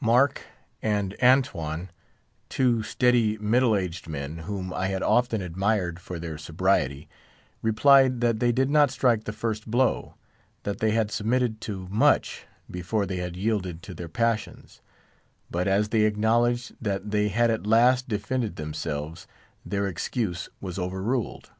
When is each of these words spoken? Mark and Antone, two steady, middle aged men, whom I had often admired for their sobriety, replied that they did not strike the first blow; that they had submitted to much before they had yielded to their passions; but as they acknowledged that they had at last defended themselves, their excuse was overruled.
Mark 0.00 0.42
and 0.82 1.14
Antone, 1.22 1.90
two 2.48 2.82
steady, 2.82 3.38
middle 3.38 3.76
aged 3.76 4.08
men, 4.08 4.38
whom 4.38 4.72
I 4.74 4.88
had 4.88 5.00
often 5.00 5.40
admired 5.40 6.00
for 6.00 6.18
their 6.18 6.36
sobriety, 6.38 7.08
replied 7.62 8.20
that 8.20 8.40
they 8.40 8.50
did 8.50 8.68
not 8.68 8.90
strike 8.90 9.22
the 9.22 9.32
first 9.32 9.70
blow; 9.70 10.16
that 10.64 10.80
they 10.80 10.90
had 10.90 11.12
submitted 11.12 11.60
to 11.60 11.86
much 11.88 12.46
before 12.68 13.06
they 13.06 13.18
had 13.18 13.36
yielded 13.36 13.80
to 13.84 13.94
their 13.94 14.08
passions; 14.08 14.80
but 15.52 15.68
as 15.68 15.90
they 15.90 16.02
acknowledged 16.02 16.74
that 16.80 17.12
they 17.12 17.28
had 17.28 17.48
at 17.52 17.64
last 17.64 18.08
defended 18.08 18.56
themselves, 18.56 19.28
their 19.64 19.86
excuse 19.86 20.48
was 20.60 20.80
overruled. 20.80 21.52